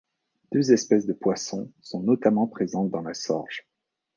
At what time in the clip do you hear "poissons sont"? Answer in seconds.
1.13-1.99